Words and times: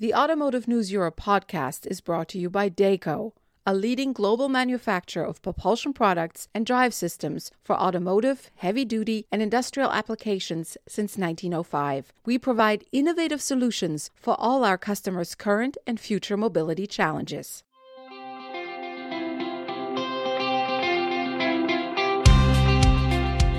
The 0.00 0.14
Automotive 0.14 0.68
News 0.68 0.92
Europe 0.92 1.16
podcast 1.16 1.84
is 1.84 2.00
brought 2.00 2.28
to 2.28 2.38
you 2.38 2.48
by 2.48 2.70
Dayco, 2.70 3.32
a 3.66 3.74
leading 3.74 4.12
global 4.12 4.48
manufacturer 4.48 5.24
of 5.24 5.42
propulsion 5.42 5.92
products 5.92 6.46
and 6.54 6.64
drive 6.64 6.94
systems 6.94 7.50
for 7.64 7.74
automotive, 7.74 8.52
heavy 8.54 8.84
duty, 8.84 9.26
and 9.32 9.42
industrial 9.42 9.90
applications 9.90 10.76
since 10.86 11.18
1905. 11.18 12.12
We 12.24 12.38
provide 12.38 12.84
innovative 12.92 13.42
solutions 13.42 14.12
for 14.14 14.36
all 14.38 14.62
our 14.62 14.78
customers' 14.78 15.34
current 15.34 15.76
and 15.84 15.98
future 15.98 16.36
mobility 16.36 16.86
challenges. 16.86 17.64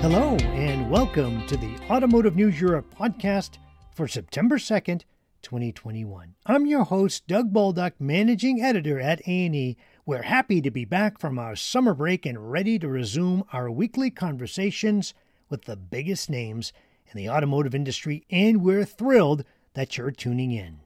Hello, 0.00 0.38
and 0.54 0.90
welcome 0.90 1.46
to 1.48 1.58
the 1.58 1.76
Automotive 1.90 2.34
News 2.34 2.58
Europe 2.58 2.86
podcast 2.98 3.58
for 3.94 4.08
September 4.08 4.56
2nd, 4.56 5.02
2021. 5.42 6.34
I'm 6.46 6.66
your 6.66 6.84
host, 6.84 7.26
Doug 7.26 7.52
Bolduc, 7.52 7.92
managing 7.98 8.60
editor 8.60 9.00
at 9.00 9.26
ANE. 9.26 9.76
We're 10.06 10.22
happy 10.22 10.60
to 10.60 10.70
be 10.70 10.84
back 10.84 11.18
from 11.18 11.38
our 11.38 11.56
summer 11.56 11.94
break 11.94 12.26
and 12.26 12.50
ready 12.50 12.78
to 12.78 12.88
resume 12.88 13.44
our 13.52 13.70
weekly 13.70 14.10
conversations 14.10 15.14
with 15.48 15.66
the 15.66 15.76
biggest 15.76 16.30
names 16.30 16.72
in 17.06 17.16
the 17.16 17.30
automotive 17.30 17.74
industry, 17.74 18.24
and 18.30 18.62
we're 18.62 18.84
thrilled 18.84 19.44
that 19.74 19.96
you're 19.96 20.10
tuning 20.10 20.52
in. 20.52 20.80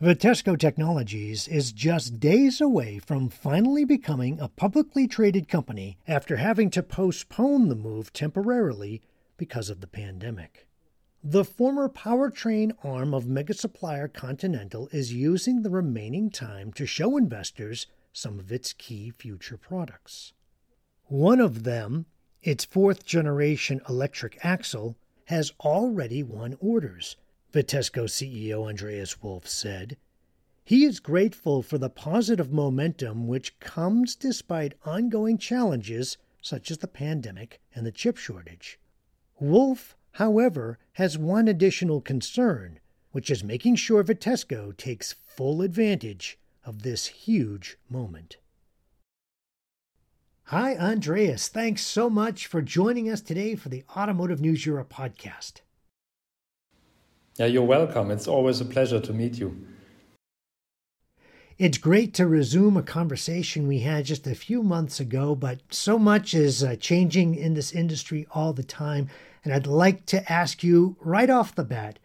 Vitesco 0.00 0.56
Technologies 0.56 1.48
is 1.48 1.72
just 1.72 2.20
days 2.20 2.60
away 2.60 3.00
from 3.00 3.28
finally 3.28 3.84
becoming 3.84 4.38
a 4.38 4.46
publicly 4.46 5.08
traded 5.08 5.48
company 5.48 5.98
after 6.06 6.36
having 6.36 6.70
to 6.70 6.84
postpone 6.84 7.68
the 7.68 7.74
move 7.74 8.12
temporarily 8.12 9.02
because 9.36 9.68
of 9.68 9.80
the 9.80 9.88
pandemic. 9.88 10.67
The 11.24 11.44
former 11.44 11.88
powertrain 11.88 12.72
arm 12.84 13.12
of 13.12 13.26
mega 13.26 13.52
supplier 13.52 14.06
Continental 14.06 14.88
is 14.92 15.12
using 15.12 15.62
the 15.62 15.70
remaining 15.70 16.30
time 16.30 16.72
to 16.74 16.86
show 16.86 17.16
investors 17.16 17.88
some 18.12 18.38
of 18.38 18.52
its 18.52 18.72
key 18.72 19.10
future 19.10 19.56
products. 19.56 20.32
One 21.06 21.40
of 21.40 21.64
them, 21.64 22.06
its 22.40 22.64
fourth 22.64 23.04
generation 23.04 23.80
electric 23.88 24.38
axle, 24.44 24.96
has 25.24 25.52
already 25.58 26.22
won 26.22 26.56
orders, 26.60 27.16
Vitesco 27.52 28.04
CEO 28.04 28.68
Andreas 28.68 29.20
Wolf 29.20 29.48
said. 29.48 29.96
He 30.62 30.84
is 30.84 31.00
grateful 31.00 31.62
for 31.62 31.78
the 31.78 31.90
positive 31.90 32.52
momentum 32.52 33.26
which 33.26 33.58
comes 33.58 34.14
despite 34.14 34.74
ongoing 34.84 35.36
challenges 35.36 36.16
such 36.40 36.70
as 36.70 36.78
the 36.78 36.86
pandemic 36.86 37.60
and 37.74 37.84
the 37.84 37.90
chip 37.90 38.16
shortage. 38.16 38.78
Wolf 39.40 39.96
however, 40.12 40.78
has 40.94 41.16
one 41.16 41.48
additional 41.48 42.00
concern, 42.00 42.80
which 43.12 43.30
is 43.30 43.44
making 43.44 43.76
sure 43.76 44.02
Vitesco 44.04 44.76
takes 44.76 45.12
full 45.12 45.62
advantage 45.62 46.38
of 46.64 46.82
this 46.82 47.06
huge 47.06 47.78
moment. 47.88 48.36
Hi, 50.44 50.76
Andreas. 50.76 51.48
Thanks 51.48 51.86
so 51.86 52.08
much 52.08 52.46
for 52.46 52.62
joining 52.62 53.10
us 53.10 53.20
today 53.20 53.54
for 53.54 53.68
the 53.68 53.84
Automotive 53.96 54.40
News 54.40 54.64
Europe 54.64 54.92
podcast. 54.92 55.60
Yeah, 57.36 57.46
you're 57.46 57.62
welcome. 57.62 58.10
It's 58.10 58.26
always 58.26 58.60
a 58.60 58.64
pleasure 58.64 58.98
to 58.98 59.12
meet 59.12 59.38
you. 59.38 59.56
It's 61.58 61.76
great 61.76 62.14
to 62.14 62.26
resume 62.26 62.76
a 62.76 62.82
conversation 62.82 63.68
we 63.68 63.80
had 63.80 64.06
just 64.06 64.26
a 64.26 64.34
few 64.34 64.62
months 64.62 65.00
ago, 65.00 65.34
but 65.34 65.60
so 65.70 65.98
much 65.98 66.32
is 66.32 66.64
uh, 66.64 66.76
changing 66.76 67.34
in 67.34 67.54
this 67.54 67.72
industry 67.72 68.26
all 68.30 68.52
the 68.52 68.62
time. 68.62 69.08
And 69.48 69.54
I'd 69.54 69.66
like 69.66 70.04
to 70.06 70.30
ask 70.30 70.62
you 70.62 70.98
right 71.00 71.30
off 71.30 71.54
the 71.54 71.64
bat 71.64 71.98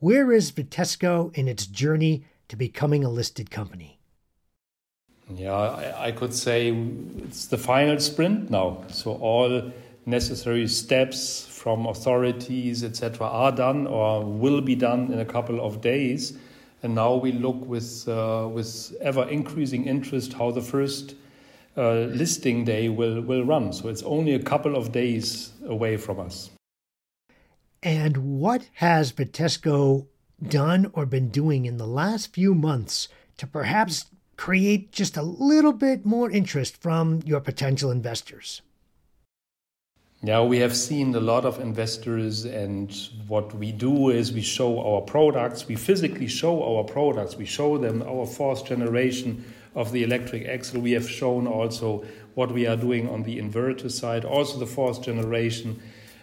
where 0.00 0.32
is 0.32 0.52
Vitesco 0.52 1.34
in 1.34 1.48
its 1.48 1.64
journey 1.64 2.26
to 2.48 2.56
becoming 2.56 3.04
a 3.04 3.08
listed 3.08 3.50
company? 3.50 3.98
Yeah, 5.34 5.54
I, 5.54 6.08
I 6.08 6.12
could 6.12 6.34
say 6.34 6.68
it's 7.24 7.46
the 7.46 7.56
final 7.56 7.98
sprint 8.00 8.50
now. 8.50 8.84
So 8.88 9.14
all 9.14 9.72
necessary 10.04 10.68
steps 10.68 11.46
from 11.46 11.86
authorities, 11.86 12.84
etc., 12.84 13.26
are 13.26 13.52
done 13.52 13.86
or 13.86 14.22
will 14.22 14.60
be 14.60 14.74
done 14.74 15.10
in 15.10 15.20
a 15.20 15.24
couple 15.24 15.58
of 15.58 15.80
days. 15.80 16.36
And 16.82 16.94
now 16.94 17.14
we 17.14 17.32
look 17.32 17.64
with 17.64 18.06
uh, 18.08 18.46
with 18.52 18.94
ever 19.00 19.26
increasing 19.26 19.86
interest 19.86 20.34
how 20.34 20.50
the 20.50 20.60
first 20.60 21.14
uh, 21.78 22.12
listing 22.12 22.66
day 22.66 22.90
will 22.90 23.22
will 23.22 23.46
run. 23.46 23.72
So 23.72 23.88
it's 23.88 24.02
only 24.02 24.34
a 24.34 24.42
couple 24.42 24.76
of 24.76 24.92
days 24.92 25.52
away 25.64 25.96
from 25.96 26.20
us. 26.20 26.50
And 27.82 28.40
what 28.40 28.68
has 28.74 29.12
Vitesco 29.12 30.06
done 30.46 30.90
or 30.92 31.06
been 31.06 31.30
doing 31.30 31.64
in 31.64 31.78
the 31.78 31.86
last 31.86 32.34
few 32.34 32.54
months 32.54 33.08
to 33.38 33.46
perhaps 33.46 34.06
create 34.36 34.92
just 34.92 35.16
a 35.16 35.22
little 35.22 35.72
bit 35.72 36.04
more 36.04 36.30
interest 36.30 36.76
from 36.76 37.20
your 37.24 37.40
potential 37.40 37.90
investors? 37.90 38.60
Yeah, 40.22 40.42
we 40.42 40.58
have 40.58 40.76
seen 40.76 41.14
a 41.14 41.20
lot 41.20 41.46
of 41.46 41.58
investors, 41.60 42.44
and 42.44 42.94
what 43.26 43.54
we 43.54 43.72
do 43.72 44.10
is 44.10 44.30
we 44.30 44.42
show 44.42 44.78
our 44.78 45.00
products. 45.00 45.66
We 45.66 45.76
physically 45.76 46.28
show 46.28 46.62
our 46.62 46.84
products. 46.84 47.36
We 47.36 47.46
show 47.46 47.78
them 47.78 48.02
our 48.02 48.26
fourth 48.26 48.66
generation 48.66 49.42
of 49.74 49.92
the 49.92 50.02
electric 50.02 50.46
axle. 50.46 50.82
We 50.82 50.92
have 50.92 51.08
shown 51.08 51.46
also 51.46 52.04
what 52.34 52.52
we 52.52 52.66
are 52.66 52.76
doing 52.76 53.08
on 53.08 53.22
the 53.22 53.38
inverter 53.38 53.90
side, 53.90 54.26
also 54.26 54.58
the 54.58 54.66
fourth 54.66 55.00
generation 55.02 55.80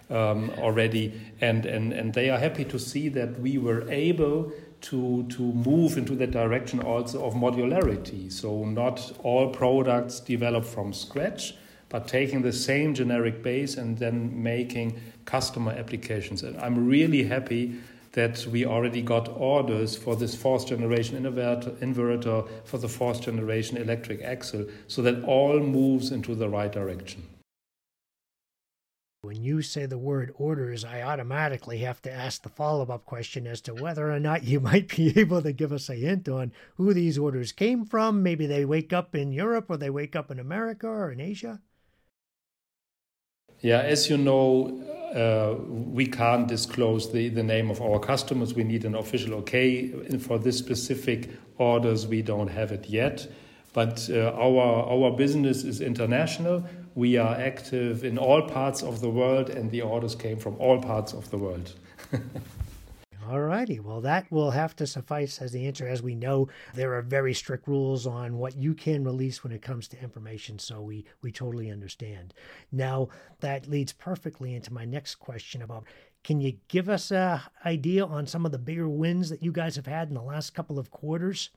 um, 0.09 0.51
already, 0.57 1.19
and, 1.41 1.65
and, 1.65 1.93
and 1.93 2.13
they 2.13 2.29
are 2.29 2.39
happy 2.39 2.65
to 2.65 2.79
see 2.79 3.09
that 3.09 3.39
we 3.39 3.57
were 3.57 3.89
able 3.89 4.51
to, 4.79 5.25
to 5.29 5.41
move 5.41 5.97
into 5.97 6.15
that 6.15 6.31
direction 6.31 6.79
also 6.79 7.25
of 7.25 7.33
modularity. 7.33 8.31
So, 8.31 8.63
not 8.63 9.11
all 9.23 9.49
products 9.49 10.19
developed 10.19 10.67
from 10.67 10.93
scratch, 10.93 11.55
but 11.89 12.07
taking 12.07 12.41
the 12.41 12.53
same 12.53 12.93
generic 12.93 13.41
base 13.41 13.75
and 13.75 13.97
then 13.97 14.43
making 14.43 14.99
customer 15.25 15.71
applications. 15.71 16.43
And 16.43 16.57
I'm 16.57 16.87
really 16.87 17.23
happy 17.23 17.75
that 18.13 18.45
we 18.47 18.65
already 18.65 19.01
got 19.01 19.29
orders 19.29 19.95
for 19.95 20.15
this 20.15 20.35
fourth 20.35 20.67
generation 20.67 21.21
inverter, 21.21 21.75
inverter 21.77 22.47
for 22.65 22.77
the 22.77 22.87
fourth 22.87 23.21
generation 23.21 23.77
electric 23.77 24.21
axle 24.23 24.65
so 24.87 25.01
that 25.03 25.23
all 25.23 25.59
moves 25.59 26.11
into 26.11 26.33
the 26.33 26.49
right 26.49 26.71
direction. 26.71 27.23
When 29.27 29.43
you 29.43 29.61
say 29.61 29.85
the 29.85 29.97
word 29.97 30.33
orders, 30.37 30.85
I 30.85 31.01
automatically 31.01 31.79
have 31.79 32.01
to 32.03 32.09
ask 32.09 32.43
the 32.43 32.47
follow 32.47 32.85
up 32.85 33.03
question 33.03 33.45
as 33.45 33.59
to 33.63 33.73
whether 33.73 34.09
or 34.09 34.21
not 34.21 34.45
you 34.45 34.59
might 34.71 34.87
be 34.87 35.19
able 35.19 35.41
to 35.41 35.51
give 35.51 35.73
us 35.73 35.89
a 35.89 35.95
hint 35.95 36.29
on 36.29 36.53
who 36.75 36.93
these 36.93 37.17
orders 37.17 37.51
came 37.51 37.83
from. 37.83 38.23
Maybe 38.23 38.47
they 38.47 38.63
wake 38.63 38.93
up 38.93 39.13
in 39.13 39.33
Europe 39.33 39.65
or 39.67 39.75
they 39.75 39.89
wake 39.89 40.15
up 40.15 40.31
in 40.31 40.39
America 40.39 40.87
or 40.87 41.11
in 41.11 41.19
Asia. 41.19 41.59
Yeah, 43.59 43.81
as 43.81 44.09
you 44.09 44.17
know, 44.17 44.81
uh, 45.13 45.61
we 45.61 46.05
can't 46.05 46.47
disclose 46.47 47.11
the, 47.11 47.27
the 47.27 47.43
name 47.43 47.69
of 47.69 47.81
our 47.81 47.99
customers. 47.99 48.53
We 48.53 48.63
need 48.63 48.85
an 48.85 48.95
official 48.95 49.33
okay. 49.39 49.89
For 50.19 50.39
this 50.39 50.57
specific 50.57 51.31
orders, 51.57 52.07
we 52.07 52.21
don't 52.21 52.47
have 52.47 52.71
it 52.71 52.87
yet. 52.87 53.27
But 53.73 54.09
uh, 54.09 54.31
our, 54.31 54.87
our 54.89 55.11
business 55.11 55.65
is 55.65 55.81
international. 55.81 56.63
We 56.97 57.15
are 57.17 57.35
active 57.35 58.03
in 58.03 58.17
all 58.17 58.41
parts 58.41 58.81
of 58.81 59.01
the 59.01 59.09
world, 59.11 59.51
and 59.51 59.69
the 59.69 59.81
orders 59.83 60.15
came 60.15 60.39
from 60.39 60.55
all 60.57 60.81
parts 60.81 61.13
of 61.13 61.29
the 61.29 61.37
world. 61.37 61.73
All 63.29 63.41
righty. 63.41 63.79
Well, 63.79 64.01
that 64.01 64.31
will 64.31 64.51
have 64.51 64.75
to 64.77 64.87
suffice 64.87 65.39
as 65.39 65.51
the 65.51 65.67
answer. 65.67 65.85
As 65.85 66.01
we 66.01 66.15
know, 66.15 66.47
there 66.73 66.93
are 66.95 67.01
very 67.01 67.33
strict 67.33 67.67
rules 67.67 68.07
on 68.07 68.37
what 68.37 68.55
you 68.55 68.73
can 68.73 69.03
release 69.03 69.43
when 69.43 69.51
it 69.51 69.61
comes 69.61 69.87
to 69.89 70.01
information, 70.01 70.57
so 70.57 70.81
we, 70.81 71.05
we 71.21 71.31
totally 71.31 71.69
understand. 71.69 72.33
Now, 72.71 73.09
that 73.41 73.67
leads 73.67 73.93
perfectly 73.93 74.55
into 74.55 74.73
my 74.73 74.85
next 74.85 75.15
question 75.15 75.61
about 75.61 75.83
can 76.23 76.41
you 76.41 76.53
give 76.67 76.89
us 76.89 77.11
an 77.11 77.41
idea 77.63 78.05
on 78.05 78.25
some 78.25 78.45
of 78.45 78.51
the 78.51 78.57
bigger 78.57 78.89
wins 78.89 79.29
that 79.29 79.43
you 79.43 79.51
guys 79.51 79.75
have 79.75 79.87
had 79.87 80.07
in 80.07 80.15
the 80.15 80.21
last 80.21 80.55
couple 80.55 80.79
of 80.79 80.89
quarters? 80.89 81.51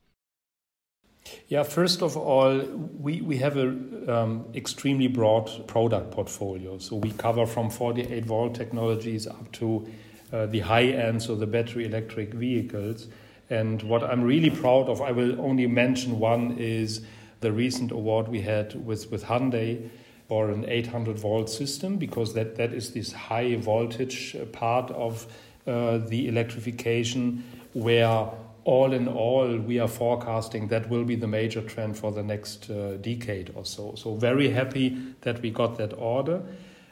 Yeah, 1.49 1.65
first 1.65 2.03
of 2.03 2.17
all, 2.17 2.59
we, 2.99 3.21
we 3.21 3.37
have 3.39 3.57
an 3.57 4.09
um, 4.09 4.47
extremely 4.55 5.09
broad 5.09 5.67
product 5.67 6.13
portfolio. 6.13 6.79
So 6.79 6.97
we 6.97 7.13
cover 7.13 7.47
from 7.47 7.71
48 7.71 8.25
volt 8.25 8.55
technologies 8.55 9.27
up 9.27 9.51
to 9.53 9.87
uh, 10.33 10.47
the 10.47 10.61
high 10.61 10.85
end, 10.85 11.23
so 11.23 11.35
the 11.35 11.47
battery 11.47 11.87
electric 11.87 12.33
vehicles. 12.33 13.09
And 13.49 13.83
what 13.83 14.05
I'm 14.05 14.23
really 14.23 14.51
proud 14.51 14.89
of, 14.89 15.03
I 15.03 15.11
will 15.13 15.41
only 15.41 15.67
mention 15.67 16.19
one, 16.19 16.57
is 16.59 17.03
the 17.41 17.53
recent 17.53 17.91
award 17.91 18.29
we 18.29 18.41
had 18.43 18.75
with, 18.87 19.11
with 19.11 19.25
Hyundai 19.25 19.89
for 20.29 20.51
an 20.51 20.65
800 20.69 21.19
volt 21.19 21.51
system, 21.51 21.97
because 21.97 22.35
that, 22.35 22.55
that 22.57 22.73
is 22.73 22.93
this 22.93 23.13
high 23.13 23.57
voltage 23.57 24.37
part 24.53 24.91
of 24.93 25.27
uh, 25.67 25.99
the 25.99 26.29
electrification 26.29 27.45
where 27.73 28.31
all 28.65 28.93
in 28.93 29.09
all, 29.09 29.57
we 29.57 29.79
are 29.79 29.89
forecasting 29.89 30.69
that 30.69 30.89
will 30.89 31.05
be 31.05 31.17
the 31.17 31.27
major 31.27 31.63
trend 31.63 31.97
for 31.97 32.13
the 32.13 32.23
next 32.23 32.71
uh, 32.71 32.97
decade 32.97 33.53
or 33.55 33.65
so. 33.65 33.95
So, 33.97 34.15
very 34.15 34.51
happy 34.51 34.97
that 35.23 35.41
we 35.43 35.51
got 35.51 35.79
that 35.79 35.93
order. 35.95 36.43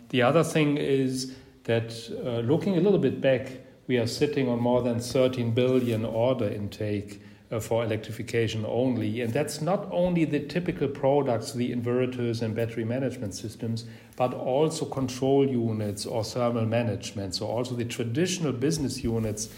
The 0.09 0.23
other 0.23 0.43
thing 0.43 0.79
is 0.79 1.35
that 1.65 1.93
uh, 2.25 2.41
looking 2.41 2.76
a 2.79 2.81
little 2.81 2.99
bit 2.99 3.20
back, 3.20 3.50
we 3.87 3.99
are 3.99 4.06
sitting 4.06 4.49
on 4.49 4.61
more 4.61 4.82
than 4.82 5.00
13 5.00 5.53
billion 5.53 6.05
order 6.05 6.49
intake 6.49 7.23
uh, 7.50 7.61
for 7.61 7.85
electrification 7.85 8.64
only. 8.67 9.21
And 9.21 9.32
that's 9.32 9.61
not 9.61 9.88
only 9.91 10.25
the 10.25 10.41
typical 10.41 10.88
products, 10.88 11.53
the 11.53 11.73
inverters 11.75 12.43
and 12.43 12.55
battery 12.55 12.85
management 12.85 13.35
systems, 13.35 13.85
but 14.17 14.35
also 14.35 14.85
control 14.85 15.47
units 15.47 16.06
or 16.06 16.25
thermal 16.25 16.67
management. 16.67 17.35
So, 17.35 17.47
also 17.47 17.75
the 17.75 17.85
traditional 17.85 18.53
business 18.53 19.05
units 19.05 19.49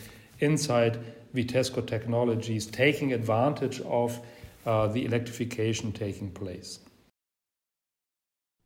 inside 0.40 0.98
Vitesco 1.34 1.86
Technologies 1.86 2.66
taking 2.66 3.12
advantage 3.12 3.80
of 3.82 4.20
uh, 4.66 4.86
the 4.88 5.04
electrification 5.04 5.92
taking 5.92 6.30
place. 6.30 6.80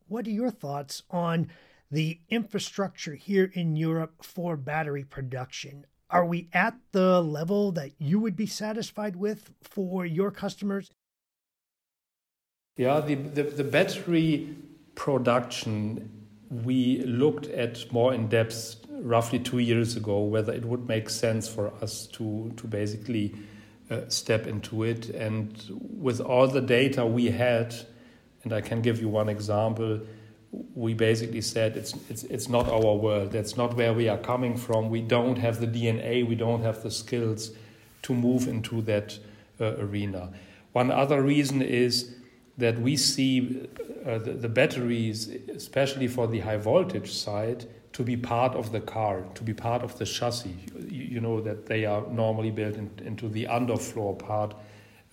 What 0.07 0.27
are 0.27 0.31
your 0.31 0.51
thoughts 0.51 1.03
on 1.09 1.49
the 1.89 2.19
infrastructure 2.29 3.15
here 3.15 3.51
in 3.53 3.75
Europe 3.75 4.23
for 4.23 4.57
battery 4.57 5.03
production? 5.03 5.85
Are 6.09 6.25
we 6.25 6.49
at 6.53 6.75
the 6.91 7.21
level 7.21 7.71
that 7.71 7.91
you 7.97 8.19
would 8.19 8.35
be 8.35 8.45
satisfied 8.45 9.15
with 9.15 9.51
for 9.63 10.05
your 10.05 10.31
customers? 10.31 10.91
Yeah, 12.77 12.99
the, 12.99 13.15
the, 13.15 13.43
the 13.43 13.63
battery 13.63 14.55
production 14.93 16.27
we 16.49 17.01
looked 17.03 17.47
at 17.47 17.91
more 17.91 18.13
in 18.13 18.27
depth 18.27 18.84
roughly 19.01 19.39
two 19.39 19.59
years 19.59 19.95
ago 19.95 20.19
whether 20.21 20.53
it 20.53 20.65
would 20.65 20.87
make 20.87 21.09
sense 21.09 21.47
for 21.47 21.73
us 21.81 22.07
to, 22.07 22.51
to 22.57 22.67
basically 22.67 23.33
uh, 23.89 24.01
step 24.07 24.47
into 24.47 24.83
it. 24.83 25.09
And 25.09 25.61
with 25.79 26.19
all 26.19 26.47
the 26.47 26.61
data 26.61 27.05
we 27.05 27.25
had, 27.27 27.75
and 28.43 28.53
I 28.53 28.61
can 28.61 28.81
give 28.81 29.01
you 29.01 29.09
one 29.09 29.29
example, 29.29 30.01
we 30.73 30.93
basically 30.93 31.41
said 31.41 31.75
it's, 31.75 31.93
it's, 32.09 32.23
it's 32.23 32.49
not 32.49 32.67
our 32.69 32.95
world. 32.95 33.31
That's 33.31 33.57
not 33.57 33.75
where 33.75 33.93
we 33.93 34.07
are 34.07 34.17
coming 34.17 34.55
from. 34.55 34.89
We 34.89 35.01
don't 35.01 35.37
have 35.37 35.59
the 35.59 35.67
DNA, 35.67 36.27
we 36.27 36.35
don't 36.35 36.61
have 36.61 36.81
the 36.81 36.91
skills 36.91 37.51
to 38.03 38.13
move 38.13 38.47
into 38.47 38.81
that 38.83 39.17
uh, 39.59 39.75
arena. 39.77 40.31
One 40.73 40.91
other 40.91 41.21
reason 41.21 41.61
is 41.61 42.15
that 42.57 42.79
we 42.79 42.95
see 42.95 43.67
uh, 44.05 44.19
the, 44.19 44.33
the, 44.33 44.49
batteries, 44.49 45.27
especially 45.49 46.07
for 46.07 46.27
the 46.27 46.39
high 46.39 46.57
voltage 46.57 47.11
side, 47.11 47.65
to 47.95 48.03
be 48.03 48.17
part 48.17 48.55
of 48.55 48.73
the 48.73 48.81
car, 48.81 49.23
to 49.35 49.41
be 49.41 49.53
part 49.53 49.81
of 49.81 49.97
the 49.97 50.05
chassis. 50.05 50.53
You, 50.89 51.03
you 51.03 51.21
know 51.21 51.39
that 51.39 51.65
they 51.65 51.85
are 51.85 52.05
normally 52.11 52.51
built 52.51 52.75
in, 52.75 52.91
into 53.05 53.29
the 53.29 53.45
underfloor 53.45 54.19
part 54.19 54.53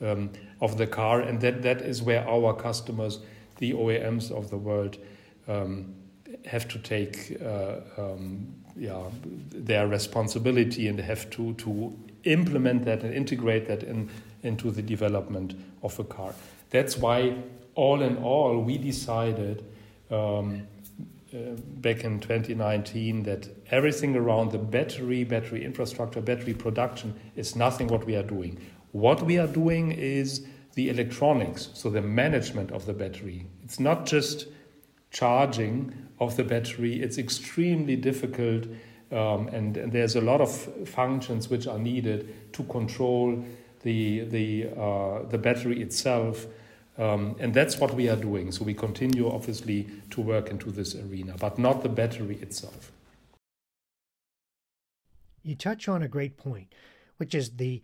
um, 0.00 0.30
of 0.60 0.76
the 0.78 0.88
car, 0.88 1.20
and 1.20 1.40
that, 1.42 1.62
that 1.62 1.80
is 1.80 2.02
where 2.02 2.28
our 2.28 2.52
customers, 2.52 3.20
the 3.58 3.72
OEMs 3.72 4.32
of 4.32 4.50
the 4.50 4.56
world, 4.56 4.96
um, 5.46 5.94
have 6.44 6.66
to 6.70 6.78
take 6.80 7.40
uh, 7.40 7.76
um, 7.96 8.52
yeah, 8.74 9.00
their 9.52 9.86
responsibility 9.86 10.88
and 10.88 10.98
have 10.98 11.30
to, 11.30 11.54
to 11.54 11.96
implement 12.24 12.84
that 12.84 13.04
and 13.04 13.14
integrate 13.14 13.68
that 13.68 13.84
in, 13.84 14.10
into 14.42 14.72
the 14.72 14.82
development 14.82 15.54
of 15.84 15.96
a 16.00 16.04
car. 16.04 16.34
That's 16.70 16.98
why, 16.98 17.36
all 17.76 18.02
in 18.02 18.16
all, 18.16 18.58
we 18.58 18.76
decided 18.76 19.64
um, 20.10 20.66
back 21.32 22.04
in 22.04 22.20
2019 22.20 23.22
that 23.24 23.48
everything 23.70 24.16
around 24.16 24.52
the 24.52 24.58
battery, 24.58 25.24
battery 25.24 25.64
infrastructure, 25.64 26.20
battery 26.20 26.54
production 26.54 27.18
is 27.36 27.56
nothing 27.56 27.88
what 27.88 28.04
we 28.04 28.16
are 28.16 28.22
doing. 28.22 28.60
What 28.92 29.22
we 29.22 29.38
are 29.38 29.46
doing 29.46 29.92
is 29.92 30.46
the 30.74 30.88
electronics, 30.90 31.70
so 31.74 31.90
the 31.90 32.02
management 32.02 32.70
of 32.70 32.86
the 32.86 32.92
battery. 32.92 33.46
It's 33.62 33.80
not 33.80 34.06
just 34.06 34.46
charging 35.10 36.08
of 36.18 36.36
the 36.36 36.44
battery. 36.44 37.02
It's 37.02 37.18
extremely 37.18 37.96
difficult, 37.96 38.66
um, 39.10 39.48
and, 39.48 39.76
and, 39.76 39.92
there's 39.92 40.16
a 40.16 40.20
lot 40.20 40.40
of 40.40 40.50
functions 40.88 41.50
which 41.50 41.66
are 41.66 41.78
needed 41.78 42.52
to 42.54 42.62
control 42.64 43.44
the 43.82 44.20
the 44.20 44.68
uh, 44.76 45.22
the 45.28 45.38
battery 45.38 45.82
itself. 45.82 46.46
Um, 47.02 47.34
and 47.40 47.52
that's 47.52 47.78
what 47.78 47.94
we 47.94 48.08
are 48.08 48.16
doing. 48.16 48.52
So 48.52 48.64
we 48.64 48.74
continue, 48.74 49.28
obviously, 49.28 49.88
to 50.10 50.20
work 50.20 50.50
into 50.50 50.70
this 50.70 50.94
arena, 50.94 51.34
but 51.38 51.58
not 51.58 51.82
the 51.82 51.88
battery 51.88 52.36
itself. 52.36 52.92
You 55.42 55.56
touch 55.56 55.88
on 55.88 56.02
a 56.02 56.08
great 56.08 56.36
point, 56.36 56.72
which 57.16 57.34
is 57.34 57.56
the 57.56 57.82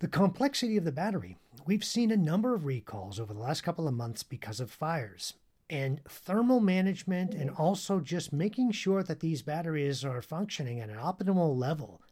the 0.00 0.08
complexity 0.08 0.76
of 0.76 0.84
the 0.84 0.90
battery. 0.90 1.36
We've 1.64 1.84
seen 1.84 2.10
a 2.10 2.16
number 2.16 2.56
of 2.56 2.66
recalls 2.66 3.20
over 3.20 3.32
the 3.32 3.38
last 3.38 3.60
couple 3.60 3.86
of 3.86 3.94
months 3.94 4.24
because 4.24 4.58
of 4.58 4.72
fires 4.72 5.34
and 5.70 6.02
thermal 6.04 6.58
management 6.58 7.34
and 7.34 7.50
also 7.50 8.00
just 8.00 8.32
making 8.32 8.72
sure 8.72 9.04
that 9.04 9.20
these 9.20 9.42
batteries 9.42 10.04
are 10.04 10.20
functioning 10.20 10.80
at 10.80 10.88
an 10.90 10.96
optimal 10.96 11.56
level 11.56 12.02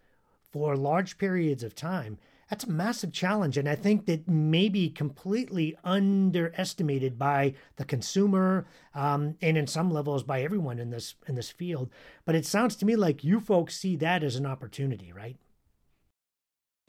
for 0.52 0.76
large 0.76 1.18
periods 1.18 1.64
of 1.64 1.74
time 1.74 2.16
that's 2.50 2.64
a 2.64 2.70
massive 2.70 3.12
challenge 3.12 3.56
and 3.56 3.68
i 3.68 3.74
think 3.74 4.06
that 4.06 4.28
may 4.28 4.68
be 4.68 4.90
completely 4.90 5.76
underestimated 5.84 7.18
by 7.18 7.54
the 7.76 7.84
consumer 7.84 8.66
um, 8.94 9.36
and 9.40 9.56
in 9.56 9.66
some 9.66 9.90
levels 9.90 10.22
by 10.22 10.42
everyone 10.42 10.78
in 10.78 10.90
this 10.90 11.14
in 11.26 11.34
this 11.36 11.50
field 11.50 11.88
but 12.24 12.34
it 12.34 12.44
sounds 12.44 12.76
to 12.76 12.84
me 12.84 12.96
like 12.96 13.24
you 13.24 13.40
folks 13.40 13.76
see 13.76 13.96
that 13.96 14.22
as 14.22 14.36
an 14.36 14.44
opportunity 14.44 15.12
right 15.12 15.36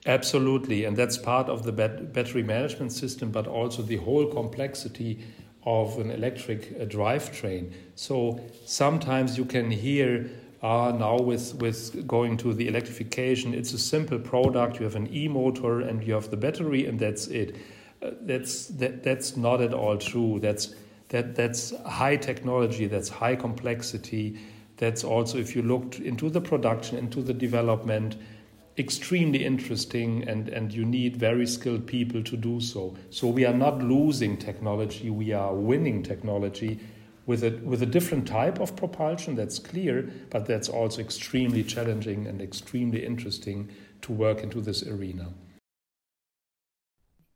Absolutely, 0.04 0.84
and 0.84 0.96
that's 0.96 1.16
part 1.16 1.48
of 1.48 1.62
the 1.62 1.70
battery 1.70 2.42
management 2.42 2.90
system, 2.90 3.30
but 3.30 3.46
also 3.46 3.82
the 3.82 3.98
whole 3.98 4.26
complexity 4.26 5.20
of 5.64 5.98
an 5.98 6.10
electric 6.10 6.72
uh, 6.72 6.84
drivetrain. 6.84 7.72
So 7.94 8.40
sometimes 8.64 9.38
you 9.38 9.44
can 9.44 9.70
hear 9.70 10.28
uh, 10.62 10.92
now 10.96 11.18
with, 11.18 11.54
with 11.56 12.06
going 12.06 12.36
to 12.38 12.54
the 12.54 12.68
electrification, 12.68 13.52
it's 13.52 13.72
a 13.72 13.78
simple 13.78 14.18
product. 14.18 14.78
You 14.78 14.84
have 14.84 14.94
an 14.94 15.12
e 15.12 15.26
motor 15.26 15.80
and 15.80 16.02
you 16.04 16.14
have 16.14 16.30
the 16.30 16.36
battery, 16.36 16.86
and 16.86 17.00
that's 17.00 17.26
it. 17.26 17.56
Uh, 18.00 18.10
that's, 18.22 18.66
that, 18.68 19.02
that's 19.02 19.36
not 19.36 19.60
at 19.60 19.74
all 19.74 19.96
true. 19.98 20.38
That's, 20.40 20.74
that, 21.08 21.34
that's 21.34 21.76
high 21.84 22.16
technology, 22.16 22.86
that's 22.86 23.08
high 23.08 23.36
complexity. 23.36 24.38
That's 24.76 25.04
also, 25.04 25.38
if 25.38 25.56
you 25.56 25.62
looked 25.62 25.98
into 25.98 26.30
the 26.30 26.40
production, 26.40 26.96
into 26.96 27.22
the 27.22 27.34
development, 27.34 28.16
extremely 28.78 29.44
interesting 29.44 30.26
and, 30.26 30.48
and 30.48 30.72
you 30.72 30.84
need 30.84 31.16
very 31.16 31.46
skilled 31.46 31.86
people 31.86 32.22
to 32.22 32.36
do 32.36 32.60
so. 32.60 32.96
So 33.10 33.26
we 33.26 33.44
are 33.44 33.52
not 33.52 33.82
losing 33.82 34.38
technology, 34.38 35.10
we 35.10 35.32
are 35.32 35.54
winning 35.54 36.02
technology 36.02 36.80
with 37.26 37.44
a, 37.44 37.50
with 37.62 37.82
a 37.82 37.86
different 37.86 38.26
type 38.26 38.58
of 38.60 38.74
propulsion, 38.76 39.36
that's 39.36 39.58
clear, 39.58 40.10
but 40.30 40.46
that's 40.46 40.68
also 40.68 41.00
extremely 41.00 41.62
challenging 41.62 42.26
and 42.26 42.40
extremely 42.40 43.04
interesting 43.04 43.70
to 44.02 44.12
work 44.12 44.42
into 44.42 44.60
this 44.60 44.86
arena. 44.86 45.28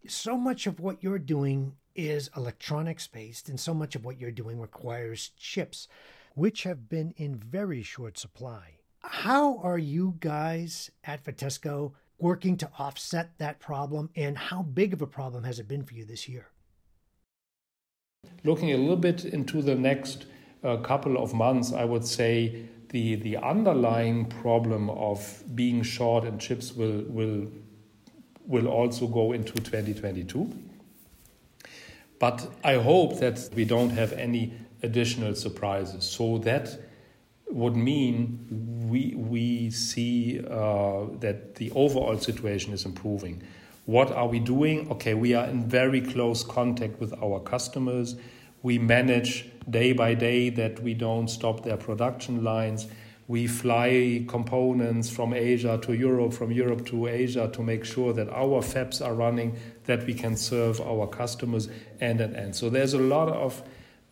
So 0.09 0.37
much 0.37 0.67
of 0.67 0.81
what 0.81 1.03
you're 1.03 1.19
doing 1.19 1.73
is 1.95 2.31
electronics 2.37 3.07
based, 3.07 3.49
and 3.49 3.59
so 3.59 3.75
much 3.75 3.95
of 3.95 4.05
what 4.05 4.21
you're 4.21 4.31
doing 4.31 4.61
requires 4.61 5.31
chips, 5.37 5.89
which 6.35 6.65
have 6.65 6.89
been 6.89 7.15
in 7.17 7.37
very 7.37 7.83
short 7.83 8.19
supply. 8.19 8.79
How 9.01 9.59
are 9.59 9.79
you 9.79 10.17
guys 10.21 10.91
at 11.05 11.25
Vitesco 11.25 11.93
working 12.19 12.57
to 12.59 12.71
offset 12.79 13.31
that 13.39 13.61
problem, 13.61 14.11
and 14.17 14.37
how 14.37 14.63
big 14.63 14.93
of 14.93 15.03
a 15.03 15.07
problem 15.07 15.45
has 15.45 15.59
it 15.59 15.69
been 15.69 15.85
for 15.85 15.95
you 15.95 16.05
this 16.05 16.29
year? 16.29 16.49
Looking 18.47 18.71
a 18.73 18.77
little 18.77 18.97
bit 18.97 19.25
into 19.25 19.61
the 19.61 19.75
next 19.75 20.27
uh, 20.63 20.77
couple 20.77 21.19
of 21.19 21.35
months, 21.35 21.73
I 21.73 21.85
would 21.85 22.05
say 22.05 22.67
the, 22.91 23.17
the 23.17 23.39
underlying 23.39 24.27
problem 24.27 24.89
of 24.89 25.43
being 25.57 25.83
short 25.83 26.23
in 26.23 26.39
chips 26.39 26.73
will, 26.73 27.03
will, 27.09 27.49
will 28.47 28.69
also 28.69 29.09
go 29.09 29.33
into 29.33 29.53
2022. 29.55 30.49
But 32.21 32.49
I 32.63 32.75
hope 32.75 33.19
that 33.19 33.51
we 33.53 33.65
don't 33.65 33.91
have 33.91 34.13
any 34.13 34.53
additional 34.85 35.35
surprises 35.35 36.05
so 36.05 36.39
that 36.39 36.79
would 37.51 37.75
mean 37.75 38.87
we, 38.89 39.17
we 39.17 39.71
see 39.71 40.39
uh, 40.39 41.07
that 41.19 41.57
the 41.57 41.73
overall 41.73 42.17
situation 42.19 42.73
is 42.73 42.85
improving. 42.85 43.43
What 43.87 44.13
are 44.13 44.29
we 44.29 44.39
doing? 44.39 44.89
Okay, 44.91 45.15
we 45.15 45.35
are 45.35 45.47
in 45.47 45.69
very 45.69 46.01
close 46.01 46.45
contact 46.45 47.01
with 47.01 47.13
our 47.23 47.41
customers. 47.41 48.15
We 48.67 48.81
manage 48.81 49.49
day 49.71 49.93
by 49.93 50.15
day 50.15 50.51
that 50.51 50.83
we 50.83 50.93
don't 50.93 51.29
stop 51.29 51.63
their 51.63 51.77
production 51.77 52.43
lines. 52.43 52.89
We 53.29 53.47
fly 53.47 54.25
components 54.27 55.09
from 55.09 55.35
Asia 55.35 55.79
to 55.83 55.93
Europe, 55.93 56.33
from 56.33 56.51
Europe 56.51 56.85
to 56.87 57.07
Asia 57.07 57.49
to 57.53 57.63
make 57.63 57.85
sure 57.85 58.13
that 58.15 58.29
our 58.29 58.63
fabs 58.63 59.01
are 59.01 59.15
running, 59.15 59.57
that 59.85 60.05
we 60.05 60.15
can 60.15 60.37
serve 60.37 60.81
our 60.81 61.07
customers 61.07 61.69
end 62.01 62.21
and 62.21 62.35
end. 62.35 62.57
So 62.57 62.69
there's 62.69 62.93
a 62.93 62.99
lot 62.99 63.29
of 63.29 63.63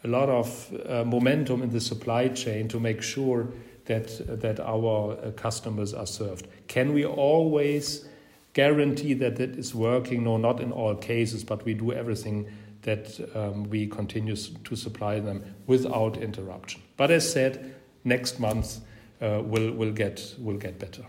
a 0.04 0.08
lot 0.08 0.28
of 0.28 0.72
uh, 0.88 1.02
momentum 1.02 1.60
in 1.60 1.70
the 1.70 1.80
supply 1.80 2.28
chain 2.28 2.68
to 2.68 2.78
make 2.78 3.02
sure 3.02 3.48
that 3.86 4.40
that 4.40 4.60
our 4.60 5.18
uh, 5.18 5.32
customers 5.32 5.92
are 5.92 6.06
served. 6.06 6.46
Can 6.68 6.94
we 6.94 7.04
always 7.04 8.06
guarantee 8.52 9.14
that 9.14 9.40
it 9.40 9.58
is 9.58 9.74
working? 9.74 10.22
No, 10.22 10.36
not 10.36 10.60
in 10.60 10.70
all 10.70 10.94
cases, 10.94 11.42
but 11.42 11.64
we 11.64 11.74
do 11.74 11.92
everything 11.92 12.46
that 12.84 13.18
um, 13.34 13.64
we 13.64 13.86
continue 13.86 14.36
to 14.36 14.76
supply 14.76 15.20
them 15.20 15.42
without 15.66 16.16
interruption. 16.16 16.82
But 16.96 17.10
as 17.10 17.30
said, 17.30 17.74
next 18.04 18.38
month 18.38 18.80
uh, 19.20 19.42
will 19.42 19.72
will 19.72 19.92
get 19.92 20.34
will 20.38 20.56
get 20.56 20.78
better. 20.78 21.04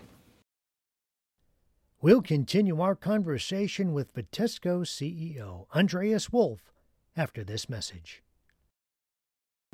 We'll 2.02 2.22
continue 2.22 2.80
our 2.80 2.94
conversation 2.94 3.92
with 3.92 4.14
Vitesco 4.14 4.84
CEO 4.84 5.66
Andreas 5.74 6.30
Wolf 6.30 6.72
after 7.16 7.42
this 7.42 7.68
message. 7.68 8.22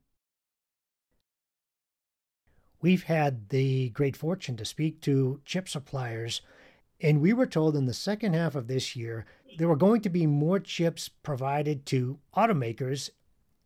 We've 2.80 3.02
had 3.02 3.48
the 3.48 3.88
great 3.90 4.16
fortune 4.16 4.56
to 4.56 4.64
speak 4.64 5.00
to 5.02 5.40
chip 5.44 5.68
suppliers, 5.68 6.40
and 7.00 7.20
we 7.20 7.32
were 7.32 7.46
told 7.46 7.74
in 7.74 7.86
the 7.86 7.94
second 7.94 8.34
half 8.34 8.54
of 8.54 8.68
this 8.68 8.94
year 8.94 9.26
there 9.58 9.66
were 9.66 9.74
going 9.74 10.02
to 10.02 10.08
be 10.08 10.28
more 10.28 10.60
chips 10.60 11.08
provided 11.08 11.84
to 11.86 12.20
automakers 12.36 13.10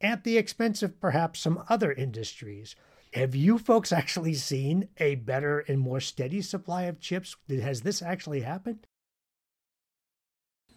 at 0.01 0.25
the 0.25 0.39
expense 0.39 0.83
of 0.83 0.99
perhaps 1.01 1.41
some 1.41 1.63
other 1.69 1.93
industries. 1.93 2.75
Have 3.13 3.35
you 3.35 3.59
folks 3.59 3.93
actually 4.01 4.35
seen 4.35 4.89
a 4.97 5.17
better 5.17 5.59
and 5.69 5.79
more 5.79 6.01
steady 6.01 6.41
supply 6.41 6.85
of 6.85 6.99
chips? 6.99 7.37
Has 7.51 7.83
this 7.83 8.01
actually 8.01 8.41
happened? 8.41 8.87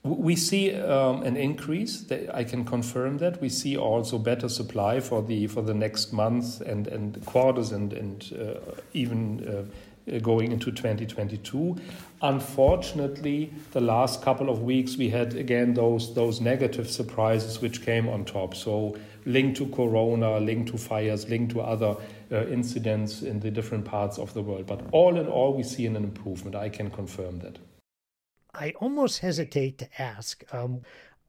We 0.03 0.37
see 0.37 0.73
um, 0.75 1.23
an 1.23 1.35
increase. 1.35 2.09
I 2.33 2.45
can 2.45 2.63
confirm 2.63 3.17
that. 3.17 3.41
We 3.41 3.49
see 3.49 3.75
also 3.75 4.17
better 4.17 4.47
supply 4.47 5.01
for 5.01 5.21
the 5.21 5.47
for 5.47 5.61
the 5.61 5.73
next 5.73 6.13
month 6.13 6.61
and, 6.61 6.87
and 6.87 7.25
quarters 7.25 7.73
and 7.73 7.91
and 7.91 8.33
uh, 8.39 8.75
even 8.93 9.67
uh, 10.09 10.19
going 10.19 10.53
into 10.53 10.71
2022. 10.71 11.75
Unfortunately, 12.21 13.51
the 13.71 13.81
last 13.81 14.21
couple 14.21 14.49
of 14.49 14.63
weeks 14.63 14.95
we 14.95 15.09
had 15.09 15.35
again 15.35 15.73
those 15.73 16.15
those 16.15 16.39
negative 16.39 16.89
surprises 16.89 17.61
which 17.61 17.83
came 17.83 18.07
on 18.07 18.23
top. 18.23 18.55
So 18.55 18.97
linked 19.25 19.57
to 19.57 19.67
Corona, 19.67 20.39
linked 20.39 20.71
to 20.71 20.77
fires, 20.77 21.27
linked 21.27 21.51
to 21.53 21.61
other 21.61 21.97
uh, 22.31 22.45
incidents 22.47 23.21
in 23.21 23.41
the 23.41 23.51
different 23.51 23.83
parts 23.83 24.17
of 24.17 24.33
the 24.33 24.41
world. 24.41 24.65
But 24.65 24.81
all 24.93 25.17
in 25.17 25.27
all, 25.27 25.53
we 25.53 25.63
see 25.63 25.85
an 25.85 25.97
improvement. 25.97 26.55
I 26.55 26.69
can 26.69 26.89
confirm 26.89 27.39
that. 27.39 27.59
I 28.53 28.73
almost 28.79 29.19
hesitate 29.19 29.77
to 29.79 30.01
ask 30.01 30.43
um, 30.53 30.81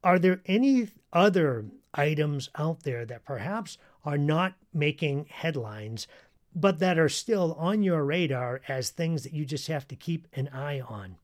are 0.03 0.19
there 0.19 0.41
any 0.47 0.89
other 1.13 1.67
items 1.93 2.49
out 2.55 2.85
there 2.85 3.05
that 3.05 3.25
perhaps 3.25 3.77
are 4.05 4.19
not 4.19 4.55
making 4.73 5.27
headlines, 5.29 6.07
but 6.55 6.79
that 6.79 6.99
are 6.99 7.09
still 7.09 7.55
on 7.59 7.83
your 7.83 8.05
radar 8.05 8.63
as 8.69 8.91
things 8.91 9.23
that 9.25 9.35
you 9.35 9.45
just 9.45 9.69
have 9.69 9.87
to 9.89 9.97
keep 9.97 10.27
an 10.35 10.49
eye 10.49 10.81
on? 10.81 11.17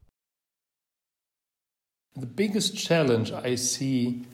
The 2.15 2.27
biggest 2.27 2.77
challenge 2.77 3.33
I 3.33 3.55
see 3.55 4.25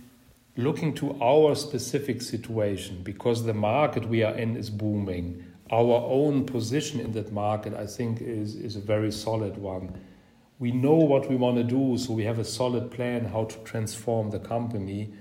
looking 0.57 0.95
to 0.95 1.19
our 1.23 1.55
specific 1.55 2.21
situation, 2.21 3.03
because 3.03 3.45
the 3.45 3.55
market 3.55 4.09
we 4.09 4.23
are 4.23 4.35
in 4.35 4.57
is 4.57 4.71
booming, 4.71 5.45
our 5.71 6.05
own 6.05 6.45
position 6.45 7.01
in 7.01 7.13
that 7.13 7.33
market, 7.33 7.73
I 7.75 7.87
think, 7.87 8.21
is, 8.21 8.55
is 8.55 8.77
a 8.77 8.81
very 8.81 9.11
solid 9.11 9.57
one 9.57 9.99
we 10.63 10.71
know 10.71 10.95
what 10.95 11.29
we 11.29 11.35
want 11.35 11.57
to 11.57 11.65
do, 11.65 11.99
so 11.99 12.13
we 12.13 12.23
have 12.23 12.39
a 12.39 12.45
solid 12.45 12.93
plan 12.93 13.25
how 13.25 13.47
to 13.47 13.59
transform 13.65 14.31
the 14.31 14.39
company, 14.39 15.13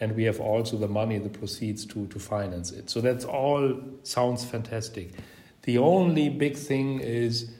and 0.00 0.16
we 0.16 0.24
have 0.24 0.40
also 0.40 0.78
the 0.78 0.88
money, 0.88 1.18
the 1.18 1.28
proceeds 1.28 1.84
to, 1.84 2.06
to 2.06 2.18
finance 2.18 2.72
it. 2.72 2.88
So 2.88 3.02
that's 3.02 3.26
all 3.26 3.78
sounds 4.04 4.42
fantastic. 4.42 5.10
The 5.64 5.76
only 5.76 6.30
big 6.30 6.56
thing 6.56 7.00
is 7.00 7.50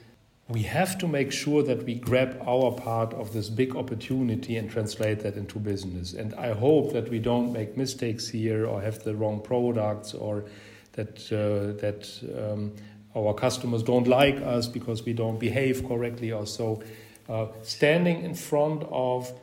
we 0.47 0.63
have 0.63 0.97
to 0.97 1.07
make 1.07 1.31
sure 1.31 1.61
that 1.61 1.83
we 1.83 1.93
grab 1.93 2.41
our 2.41 2.71
part 2.71 3.13
of 3.13 3.33
this 3.33 3.49
big 3.49 3.75
opportunity 3.75 4.57
and 4.57 4.67
translate 4.67 5.19
that 5.19 5.35
into 5.35 5.59
business. 5.59 6.13
And 6.13 6.33
I 6.33 6.53
hope 6.53 6.91
that 6.93 7.07
we 7.07 7.19
don't 7.19 7.53
make 7.53 7.77
mistakes 7.77 8.27
here 8.27 8.65
or 8.65 8.81
have 8.81 9.03
the 9.03 9.13
wrong 9.13 9.41
products 9.41 10.15
or 10.15 10.45
that 10.93 11.19
uh, 11.31 11.79
that 11.81 12.01
um, 12.35 12.73
our 13.15 13.35
customers 13.35 13.83
don't 13.83 14.07
like 14.07 14.37
us 14.37 14.67
because 14.67 15.03
we 15.03 15.13
don't 15.13 15.39
behave 15.39 15.87
correctly 15.87 16.31
or 16.31 16.47
so. 16.47 16.81
Uh, 17.29 17.47
standing 17.61 18.23
in 18.23 18.33
front 18.33 18.83
of 18.89 19.33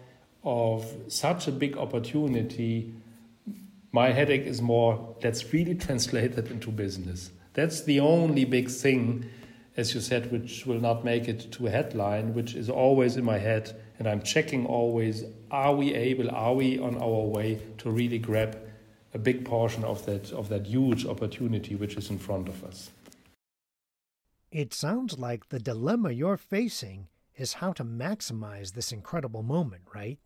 of 0.43 0.95
such 1.09 1.49
a 1.49 1.53
big 1.53 1.77
opportunity, 1.77 2.93
my 3.93 4.11
headache 4.11 4.47
is 4.47 4.61
more 4.63 5.17
let's 5.23 5.53
really 5.53 5.75
translate 5.87 6.35
that 6.37 6.49
into 6.49 6.71
business. 6.71 7.31
That's 7.53 7.83
the 7.83 8.01
only 8.01 8.45
big 8.45 8.69
thing, 8.69 9.27
as 9.77 9.95
you 9.95 10.01
said, 10.01 10.33
which 10.33 10.67
will 10.67 10.81
not 10.81 11.05
make 11.05 11.29
it 11.29 11.53
to 11.53 11.67
a 11.67 11.71
headline, 11.71 12.35
which 12.35 12.55
is 12.55 12.69
always 12.69 13.17
in 13.17 13.25
my 13.25 13.39
head, 13.39 13.79
and 13.99 14.09
I'm 14.09 14.23
checking 14.23 14.65
always: 14.65 15.25
Are 15.51 15.75
we 15.75 15.95
able? 15.95 16.31
Are 16.31 16.55
we 16.55 16.79
on 16.79 16.97
our 16.97 17.27
way 17.27 17.61
to 17.79 17.91
really 17.91 18.19
grab 18.19 18.59
a 19.13 19.19
big 19.19 19.45
portion 19.45 19.85
of 19.85 20.07
that 20.07 20.33
of 20.33 20.49
that 20.49 20.67
huge 20.67 21.05
opportunity 21.05 21.75
which 21.75 21.97
is 21.97 22.09
in 22.09 22.19
front 22.19 22.49
of 22.49 22.65
us? 22.65 22.91
It 24.51 24.73
sounds 24.73 25.19
like 25.19 25.49
the 25.51 25.59
dilemma 25.59 26.13
you're 26.13 26.37
facing 26.37 27.09
is 27.37 27.55
how 27.55 27.73
to 27.73 27.85
maximize 27.85 28.73
this 28.73 28.93
incredible 28.93 29.43
moment, 29.43 29.83
right? 29.95 30.19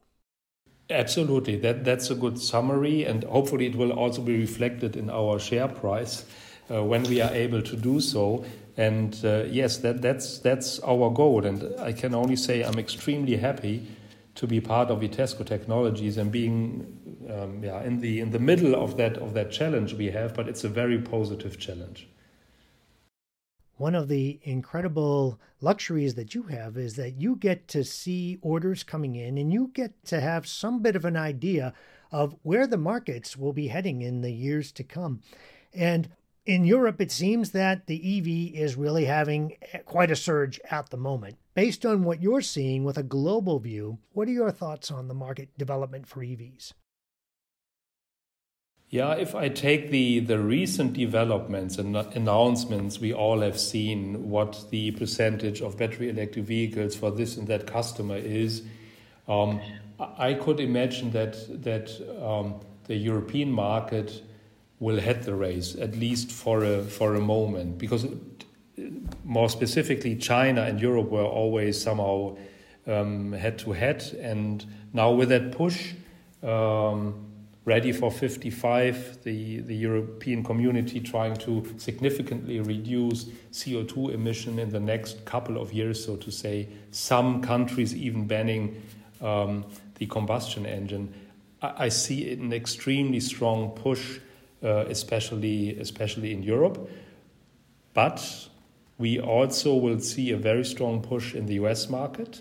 Absolutely. 0.90 1.56
That, 1.56 1.84
that's 1.84 2.10
a 2.10 2.14
good 2.14 2.38
summary, 2.38 3.04
and 3.04 3.24
hopefully, 3.24 3.66
it 3.66 3.76
will 3.76 3.92
also 3.92 4.22
be 4.22 4.38
reflected 4.38 4.96
in 4.96 5.10
our 5.10 5.38
share 5.38 5.68
price 5.68 6.24
uh, 6.70 6.82
when 6.82 7.02
we 7.04 7.20
are 7.20 7.32
able 7.32 7.62
to 7.62 7.76
do 7.76 8.00
so. 8.00 8.44
And 8.76 9.18
uh, 9.24 9.44
yes, 9.48 9.78
that, 9.78 10.00
that's, 10.00 10.38
that's 10.38 10.80
our 10.80 11.10
goal. 11.10 11.44
And 11.44 11.74
I 11.80 11.92
can 11.92 12.14
only 12.14 12.36
say 12.36 12.62
I'm 12.62 12.78
extremely 12.78 13.36
happy 13.36 13.86
to 14.36 14.46
be 14.46 14.60
part 14.60 14.88
of 14.90 15.00
Vitesco 15.00 15.44
Technologies 15.44 16.16
and 16.16 16.30
being 16.30 16.86
um, 17.28 17.62
yeah, 17.62 17.82
in, 17.82 18.00
the, 18.00 18.20
in 18.20 18.30
the 18.30 18.38
middle 18.38 18.74
of 18.76 18.96
that, 18.96 19.16
of 19.18 19.34
that 19.34 19.50
challenge 19.50 19.94
we 19.94 20.06
have, 20.06 20.32
but 20.32 20.48
it's 20.48 20.64
a 20.64 20.68
very 20.68 20.98
positive 20.98 21.58
challenge 21.58 22.08
one 23.78 23.94
of 23.94 24.08
the 24.08 24.38
incredible 24.42 25.40
luxuries 25.60 26.14
that 26.14 26.34
you 26.34 26.42
have 26.44 26.76
is 26.76 26.96
that 26.96 27.20
you 27.20 27.36
get 27.36 27.68
to 27.68 27.84
see 27.84 28.38
orders 28.42 28.82
coming 28.82 29.14
in 29.14 29.38
and 29.38 29.52
you 29.52 29.70
get 29.72 30.04
to 30.04 30.20
have 30.20 30.46
some 30.46 30.82
bit 30.82 30.96
of 30.96 31.04
an 31.04 31.16
idea 31.16 31.72
of 32.10 32.36
where 32.42 32.66
the 32.66 32.76
markets 32.76 33.36
will 33.36 33.52
be 33.52 33.68
heading 33.68 34.02
in 34.02 34.20
the 34.20 34.32
years 34.32 34.72
to 34.72 34.84
come. 34.84 35.20
And 35.72 36.10
in 36.44 36.64
Europe, 36.64 37.00
it 37.00 37.12
seems 37.12 37.50
that 37.50 37.86
the 37.86 38.18
EV 38.18 38.60
is 38.60 38.76
really 38.76 39.04
having 39.04 39.56
quite 39.84 40.10
a 40.10 40.16
surge 40.16 40.58
at 40.70 40.90
the 40.90 40.96
moment. 40.96 41.36
Based 41.54 41.84
on 41.84 42.04
what 42.04 42.22
you're 42.22 42.40
seeing 42.40 42.84
with 42.84 42.96
a 42.96 43.02
global 43.02 43.58
view, 43.58 43.98
what 44.12 44.28
are 44.28 44.32
your 44.32 44.50
thoughts 44.50 44.90
on 44.90 45.08
the 45.08 45.14
market 45.14 45.56
development 45.58 46.06
for 46.06 46.20
EVs? 46.20 46.72
Yeah, 48.90 49.16
if 49.16 49.34
I 49.34 49.50
take 49.50 49.90
the, 49.90 50.20
the 50.20 50.38
recent 50.38 50.94
developments 50.94 51.76
and 51.76 51.94
announcements, 51.94 52.98
we 52.98 53.12
all 53.12 53.40
have 53.40 53.60
seen 53.60 54.30
what 54.30 54.64
the 54.70 54.92
percentage 54.92 55.60
of 55.60 55.76
battery 55.76 56.08
electric 56.08 56.46
vehicles 56.46 56.96
for 56.96 57.10
this 57.10 57.36
and 57.36 57.46
that 57.48 57.66
customer 57.66 58.16
is. 58.16 58.62
Um, 59.28 59.60
I 60.00 60.32
could 60.32 60.58
imagine 60.58 61.10
that 61.10 61.62
that 61.64 61.90
um, 62.24 62.60
the 62.84 62.94
European 62.94 63.52
market 63.52 64.22
will 64.80 65.00
head 65.00 65.24
the 65.24 65.34
race 65.34 65.76
at 65.78 65.96
least 65.96 66.30
for 66.30 66.64
a 66.64 66.82
for 66.82 67.14
a 67.16 67.20
moment 67.20 67.78
because 67.78 68.06
more 69.24 69.50
specifically 69.50 70.16
China 70.16 70.62
and 70.62 70.80
Europe 70.80 71.10
were 71.10 71.24
always 71.24 71.78
somehow 71.80 72.36
um, 72.86 73.32
head 73.32 73.58
to 73.58 73.72
head 73.72 74.02
and 74.20 74.64
now 74.92 75.10
with 75.10 75.28
that 75.28 75.52
push 75.52 75.92
um, 76.42 77.27
ready 77.68 77.92
for 77.92 78.10
55, 78.10 79.24
the, 79.24 79.60
the 79.60 79.76
European 79.76 80.42
community 80.42 81.00
trying 81.00 81.36
to 81.36 81.62
significantly 81.76 82.60
reduce 82.60 83.24
CO2 83.52 84.14
emission 84.14 84.58
in 84.58 84.70
the 84.70 84.80
next 84.80 85.22
couple 85.26 85.60
of 85.60 85.70
years, 85.70 86.02
so 86.02 86.16
to 86.16 86.30
say, 86.30 86.66
some 86.92 87.42
countries 87.42 87.94
even 87.94 88.26
banning 88.26 88.82
um, 89.20 89.66
the 89.96 90.06
combustion 90.06 90.64
engine. 90.64 91.12
I, 91.60 91.84
I, 91.84 91.88
see 91.90 92.32
an 92.32 92.54
extremely 92.54 93.20
strong 93.20 93.72
push, 93.72 94.18
uh, 94.64 94.86
especially, 94.88 95.78
especially 95.78 96.32
in 96.32 96.42
Europe. 96.42 96.90
But 97.92 98.48
we 98.96 99.20
also 99.20 99.74
will 99.74 100.00
see 100.00 100.30
a 100.30 100.38
very 100.38 100.64
strong 100.64 101.02
push 101.02 101.34
in 101.34 101.44
the 101.44 101.54
US 101.54 101.90
market 101.90 102.40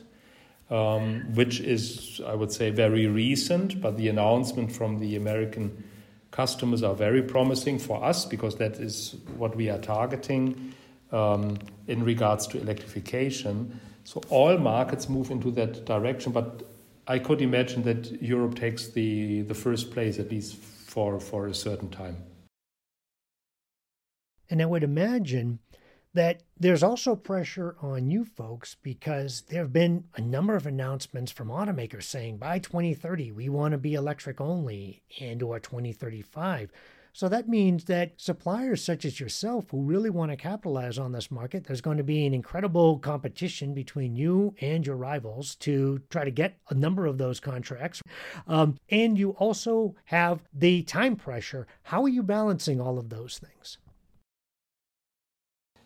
um, 0.70 1.34
which 1.34 1.60
is, 1.60 2.22
I 2.26 2.36
would 2.36 2.52
say, 2.52 2.70
very 2.70 3.08
recent, 3.08 3.82
but 3.82 3.98
the 3.98 4.10
announcement 4.10 4.72
from 4.72 5.00
the 5.00 5.16
American 5.16 5.84
customers 6.32 6.84
are 6.84 6.94
very 6.94 7.24
promising 7.24 7.80
for 7.80 8.04
us 8.04 8.26
because 8.26 8.56
that 8.58 8.76
is 8.76 9.16
what 9.38 9.56
we 9.56 9.70
are 9.70 9.80
targeting 9.80 10.74
um, 11.12 11.58
in 11.88 12.04
regards 12.04 12.48
to 12.48 12.60
electrification. 12.60 13.80
So 14.04 14.22
all 14.30 14.58
markets 14.58 15.10
move 15.10 15.32
into 15.32 15.52
that 15.52 15.86
direction, 15.86 16.32
but 16.32 16.64
I 17.08 17.20
could 17.20 17.42
imagine 17.42 17.84
that 17.84 18.22
Europe 18.22 18.56
takes 18.56 18.88
the, 18.88 19.42
the 19.44 19.54
first 19.54 19.92
place 19.92 20.20
at 20.20 20.30
least 20.30 20.58
for, 20.58 21.20
for 21.20 21.48
a 21.48 21.54
certain 21.54 21.90
time. 21.90 22.18
And 24.50 24.62
I 24.62 24.66
would 24.66 24.84
imagine 24.84 25.60
that 26.18 26.42
there's 26.60 26.82
also 26.82 27.16
pressure 27.16 27.76
on 27.80 28.10
you 28.10 28.26
folks 28.26 28.76
because 28.82 29.44
there 29.50 29.62
have 29.62 29.72
been 29.72 30.04
a 30.16 30.22
number 30.22 30.56
of 30.56 30.66
announcements 30.66 31.32
from 31.32 31.50
automakers 31.50 32.04
saying 32.04 32.38
by 32.38 32.58
2030 32.58 33.32
we 33.32 33.48
want 33.48 33.72
to 33.72 33.78
be 33.78 33.94
electric 33.94 34.42
only 34.42 35.04
and 35.22 35.44
or 35.44 35.60
2035 35.60 36.72
so 37.14 37.30
that 37.30 37.48
means 37.48 37.86
that 37.86 38.14
suppliers 38.18 38.84
such 38.84 39.04
as 39.04 39.20
yourself 39.20 39.66
who 39.72 39.82
really 39.82 40.12
want 40.12 40.30
to 40.30 40.38
capitalize 40.38 41.00
on 41.00 41.14
this 41.14 41.32
market, 41.32 41.64
there's 41.64 41.82
going 41.82 41.98
to 41.98 42.04
be 42.04 42.28
an 42.28 42.34
incredible 42.36 43.00
competition 43.00 43.74
between 43.74 44.16
you 44.16 44.54
and 44.62 44.86
your 44.86 44.98
rivals 44.98 45.56
to 45.56 46.00
try 46.12 46.26
to 46.26 46.30
get 46.30 46.60
a 46.70 46.76
number 46.76 47.08
of 47.08 47.18
those 47.18 47.40
contracts. 47.40 48.04
Um, 48.48 48.78
and 48.92 49.18
you 49.18 49.32
also 49.32 49.96
have 50.06 50.44
the 50.54 50.84
time 50.84 51.16
pressure. 51.16 51.66
How 51.82 52.04
are 52.04 52.08
you 52.08 52.22
balancing 52.22 52.80
all 52.80 53.00
of 53.00 53.10
those 53.10 53.40
things? 53.40 53.80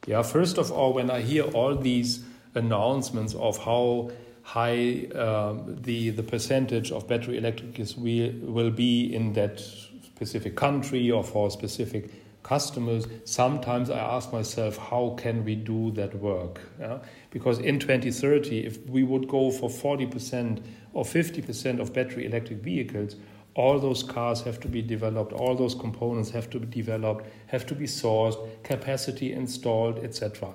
Yeah, 0.08 0.24
first 0.24 0.58
of 0.58 0.72
all, 0.72 0.93
when 0.93 1.12
I 1.12 1.22
hear 1.22 1.43
all 1.43 1.75
these 1.75 2.24
announcements 2.55 3.36
of 3.36 3.58
how 3.63 4.12
high 4.43 5.05
um, 5.13 5.77
the 5.81 6.10
the 6.10 6.24
percentage 6.24 6.91
of 6.91 7.08
battery 7.08 7.38
electric 7.38 7.79
is 7.79 7.96
will, 7.96 8.31
will 8.41 8.72
be 8.72 9.13
in 9.13 9.34
that 9.34 9.60
specific 9.60 10.55
country 10.55 11.12
or 11.12 11.24
for 11.24 11.51
specific 11.51 12.10
customers, 12.43 13.08
sometimes 13.25 13.89
I 13.89 14.00
ask 14.00 14.34
myself, 14.34 14.77
how 14.77 15.15
can 15.17 15.46
we 15.46 15.55
do 15.55 15.91
that 15.91 16.15
work? 16.15 16.60
Yeah? 16.79 17.00
Because 17.29 17.60
in 17.60 17.79
2030, 17.79 18.65
if 18.65 18.86
we 18.88 19.03
would 19.03 19.27
go 19.27 19.51
for 19.51 19.70
40% 19.70 20.64
or 20.94 21.03
50% 21.03 21.79
of 21.79 21.94
battery 21.94 22.25
electric 22.25 22.59
vehicles, 22.59 23.16
all 23.55 23.79
those 23.79 24.03
cars 24.03 24.42
have 24.42 24.59
to 24.61 24.68
be 24.68 24.81
developed, 24.81 25.33
all 25.33 25.55
those 25.55 25.75
components 25.75 26.29
have 26.31 26.50
to 26.51 26.59
be 26.59 26.68
developed, 26.68 27.25
have 27.48 27.66
to 27.66 27.75
be 27.75 27.85
sourced, 27.85 28.37
capacity 28.64 29.33
installed, 29.33 30.00
etc. 30.00 30.50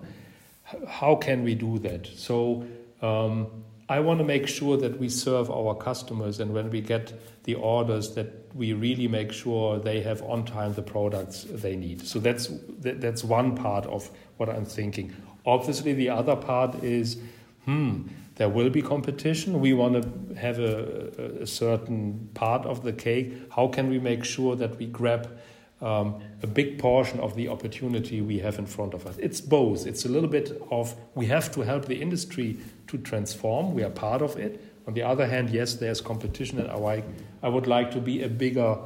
How 0.89 1.15
can 1.15 1.45
we 1.45 1.55
do 1.55 1.79
that? 1.81 2.07
So 2.07 2.67
um, 3.03 3.49
I 3.89 4.01
want 4.01 4.19
to 4.19 4.25
make 4.25 4.49
sure 4.49 4.77
that 4.79 4.99
we 4.99 5.09
serve 5.09 5.51
our 5.51 5.75
customers, 5.75 6.41
and 6.41 6.53
when 6.53 6.71
we 6.71 6.81
get 6.81 7.13
the 7.45 7.55
orders, 7.55 8.15
that 8.15 8.29
we 8.55 8.73
really 8.73 9.07
make 9.07 9.31
sure 9.31 9.79
they 9.79 10.01
have 10.01 10.23
on 10.23 10.45
time 10.45 10.73
the 10.75 10.83
products 10.83 11.45
they 11.49 11.77
need. 11.77 12.07
So 12.07 12.19
that's 12.19 12.51
that's 12.81 13.23
one 13.23 13.55
part 13.55 13.85
of 13.87 14.11
what 14.39 14.49
I'm 14.49 14.65
thinking. 14.65 15.15
Obviously, 15.45 15.93
the 15.93 16.09
other 16.09 16.35
part 16.35 16.83
is, 16.83 17.19
hmm 17.65 18.03
there 18.37 18.51
will 18.51 18.71
be 18.71 18.83
competition. 18.83 19.61
We 19.61 19.73
want 19.73 20.03
to 20.03 20.35
have 20.35 20.59
a, 20.59 21.41
a, 21.41 21.47
certain 21.47 22.29
part 22.35 22.67
of 22.67 22.83
the 22.83 22.93
cake. 22.93 23.33
How 23.51 23.67
can 23.69 23.89
we 23.89 23.99
make 23.99 24.25
sure 24.25 24.55
that 24.57 24.79
we 24.79 24.87
grab 24.87 25.39
um, 25.81 26.21
a 26.43 26.47
big 26.47 26.79
portion 26.79 27.19
of 27.21 27.35
the 27.35 27.49
opportunity 27.49 28.21
we 28.21 28.39
have 28.41 28.59
in 28.59 28.67
front 28.67 28.93
of 28.93 29.07
us? 29.07 29.17
It's 29.19 29.41
both. 29.41 29.87
It's 29.87 30.05
a 30.05 30.11
little 30.11 30.29
bit 30.29 30.61
of 30.71 30.95
we 31.15 31.27
have 31.27 31.51
to 31.53 31.63
help 31.63 31.87
the 31.87 32.01
industry 32.01 32.59
to 32.89 32.99
transform. 32.99 33.75
We 33.75 33.83
are 33.83 33.91
part 33.91 34.21
of 34.21 34.37
it. 34.37 34.63
On 34.87 34.93
the 34.93 35.03
other 35.03 35.27
hand, 35.27 35.51
yes, 35.51 35.75
there's 35.75 36.03
competition, 36.03 36.61
and 36.61 36.71
I, 36.71 37.03
I 37.43 37.49
would 37.49 37.67
like 37.67 37.91
to 37.93 38.01
be 38.01 38.23
a 38.23 38.29
bigger, 38.29 38.77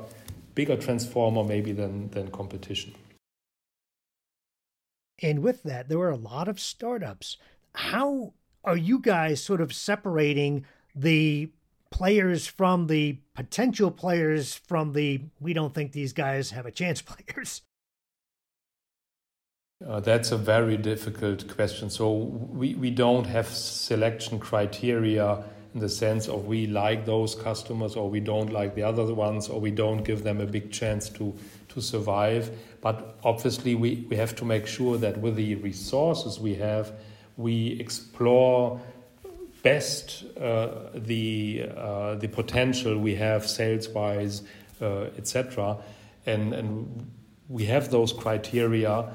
bigger 0.55 0.77
transformer 0.77 1.43
maybe 1.43 1.73
than, 1.73 2.09
than 2.11 2.31
competition. 2.31 2.95
And 5.21 5.41
with 5.41 5.65
that, 5.65 5.89
there 5.89 5.99
are 5.99 6.11
a 6.11 6.17
lot 6.17 6.49
of 6.49 6.59
startups. 6.59 7.37
How 7.75 8.33
are 8.65 8.77
you 8.77 8.99
guys 8.99 9.43
sort 9.43 9.61
of 9.61 9.73
separating 9.73 10.65
the 10.95 11.51
players 11.91 12.47
from 12.47 12.87
the 12.87 13.19
potential 13.35 13.91
players 13.91 14.55
from 14.55 14.93
the 14.93 15.21
we 15.41 15.53
don't 15.53 15.75
think 15.75 15.93
these 15.93 16.13
guys 16.13 16.51
have 16.51 16.67
a 16.67 16.71
chance 16.71 17.03
players? 17.03 17.63
Uh, 19.87 19.99
that's 19.99 20.31
a 20.31 20.37
very 20.37 20.77
difficult 20.77 21.49
question. 21.49 21.89
So 21.89 22.13
we, 22.13 22.75
we 22.75 22.91
don't 22.91 23.25
have 23.25 23.49
selection 23.49 24.39
criteria 24.39 25.43
in 25.73 25.81
the 25.81 25.89
sense 25.89 26.29
of 26.29 26.45
we 26.47 26.67
like 26.67 27.07
those 27.07 27.35
customers 27.35 27.97
or 27.97 28.11
we 28.11 28.21
don't 28.21 28.53
like 28.53 28.75
the 28.75 28.83
other 28.83 29.15
ones 29.15 29.49
or 29.49 29.59
we 29.59 29.71
don't 29.71 30.03
give 30.03 30.23
them 30.23 30.41
a 30.41 30.47
big 30.47 30.71
chance 30.71 31.09
to, 31.09 31.35
to 31.71 31.81
survive. 31.81 32.51
But 32.83 33.17
obviously 33.25 33.75
we, 33.75 34.07
we 34.11 34.17
have 34.17 34.37
to 34.37 34.45
make 34.45 34.67
sure 34.67 34.99
that 34.99 35.17
with 35.19 35.37
the 35.37 35.55
resources 35.57 36.39
we 36.39 36.57
have, 36.57 36.93
we 37.37 37.79
explore 37.81 38.81
best 39.63 40.25
uh, 40.39 40.91
the 40.95 41.69
uh, 41.77 42.15
the 42.15 42.29
potential 42.29 42.99
we 42.99 43.15
have 43.15 43.47
sales 43.47 43.89
wise, 43.89 44.43
uh, 44.81 45.09
etc. 45.19 45.77
And 46.27 46.55
and 46.55 47.11
we 47.49 47.65
have 47.67 47.91
those 47.91 48.13
criteria. 48.13 49.09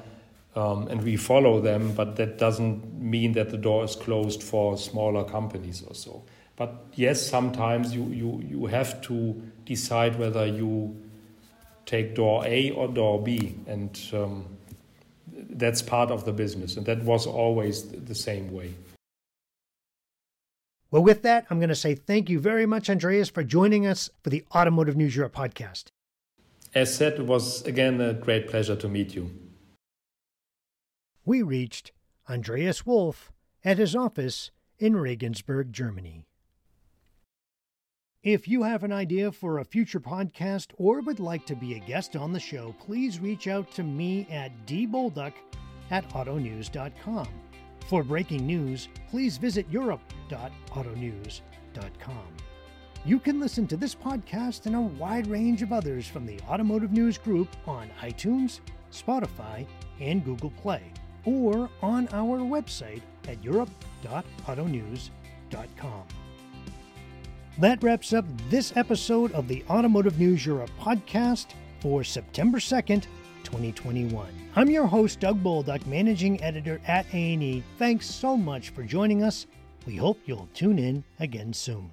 Um, 0.58 0.88
and 0.88 1.04
we 1.04 1.17
follow 1.17 1.60
them, 1.60 1.91
but 1.95 2.15
that 2.15 2.38
doesn't 2.38 2.97
mean 2.97 3.34
that 3.34 3.49
the 3.49 3.58
door 3.58 3.84
is 3.84 3.93
closed 3.93 4.41
for 4.41 4.78
smaller 4.78 5.25
companies 5.25 5.84
or 5.86 5.93
so. 5.93 6.23
But 6.56 6.86
yes, 6.93 7.25
sometimes 7.25 7.93
you, 7.93 8.06
you, 8.06 8.41
you 8.47 8.65
have 8.67 9.01
to 9.04 9.41
decide 9.65 10.17
whether 10.17 10.45
you 10.45 10.95
take 11.86 12.15
door 12.15 12.45
A 12.45 12.71
or 12.71 12.88
door 12.88 13.21
B. 13.21 13.56
And 13.67 13.99
um, 14.13 14.45
that's 15.57 15.81
part 15.81 16.11
of 16.11 16.25
the 16.25 16.31
business, 16.31 16.77
and 16.77 16.85
that 16.85 17.03
was 17.03 17.25
always 17.25 17.83
the 17.83 18.15
same 18.15 18.51
way. 18.51 18.73
Well, 20.91 21.03
with 21.03 21.23
that, 21.23 21.45
I'm 21.49 21.59
going 21.59 21.69
to 21.69 21.75
say 21.75 21.95
thank 21.95 22.29
you 22.29 22.39
very 22.39 22.65
much, 22.65 22.89
Andreas, 22.89 23.29
for 23.29 23.43
joining 23.43 23.85
us 23.87 24.09
for 24.23 24.29
the 24.29 24.43
Automotive 24.53 24.95
News 24.95 25.15
Europe 25.15 25.35
podcast. 25.35 25.85
As 26.73 26.95
said, 26.95 27.13
it 27.13 27.25
was 27.25 27.63
again 27.63 27.99
a 28.01 28.13
great 28.13 28.47
pleasure 28.47 28.75
to 28.75 28.87
meet 28.87 29.15
you. 29.15 29.31
We 31.25 31.41
reached 31.41 31.91
Andreas 32.29 32.85
Wolf 32.85 33.31
at 33.63 33.77
his 33.77 33.95
office 33.95 34.51
in 34.77 34.95
Regensburg, 34.95 35.73
Germany. 35.73 36.25
If 38.25 38.47
you 38.47 38.63
have 38.63 38.83
an 38.83 38.91
idea 38.91 39.31
for 39.31 39.59
a 39.59 39.63
future 39.63 39.99
podcast 39.99 40.69
or 40.79 41.01
would 41.01 41.19
like 41.19 41.45
to 41.45 41.55
be 41.55 41.75
a 41.75 41.79
guest 41.79 42.15
on 42.15 42.33
the 42.33 42.39
show, 42.39 42.73
please 42.79 43.19
reach 43.19 43.47
out 43.47 43.71
to 43.73 43.83
me 43.83 44.27
at 44.31 44.51
dbolduc 44.65 45.33
at 45.91 46.09
autonews.com. 46.09 47.27
For 47.88 48.03
breaking 48.03 48.47
news, 48.47 48.89
please 49.11 49.38
visit 49.38 49.69
europe.autonews.com. 49.69 52.27
You 53.05 53.19
can 53.19 53.39
listen 53.39 53.67
to 53.67 53.77
this 53.77 53.93
podcast 53.93 54.65
and 54.65 54.75
a 54.75 54.81
wide 54.81 55.27
range 55.27 55.61
of 55.61 55.71
others 55.71 56.07
from 56.07 56.25
the 56.25 56.39
Automotive 56.49 56.91
News 56.91 57.19
Group 57.19 57.55
on 57.67 57.91
iTunes, 58.01 58.61
Spotify, 58.91 59.67
and 59.99 60.25
Google 60.25 60.49
Play, 60.49 60.81
or 61.25 61.69
on 61.83 62.07
our 62.11 62.39
website 62.39 63.03
at 63.27 63.43
europe.autonews.com. 63.43 66.07
That 67.57 67.81
wraps 67.81 68.11
up 68.11 68.25
this 68.49 68.75
episode 68.75 69.31
of 69.31 69.47
the 69.47 69.63
Automotive 69.69 70.19
News 70.19 70.45
Europe 70.45 70.71
podcast 70.77 71.47
for 71.79 72.03
September 72.03 72.57
2nd, 72.57 73.05
2021. 73.45 74.27
I'm 74.57 74.69
your 74.69 74.85
host, 74.85 75.21
Doug 75.21 75.41
Bolduc, 75.41 75.85
managing 75.85 76.43
editor 76.43 76.81
at 76.85 77.05
ANE. 77.13 77.63
Thanks 77.77 78.07
so 78.07 78.35
much 78.35 78.71
for 78.71 78.83
joining 78.83 79.23
us. 79.23 79.47
We 79.87 79.95
hope 79.95 80.19
you'll 80.25 80.49
tune 80.53 80.79
in 80.79 81.05
again 81.21 81.53
soon. 81.53 81.91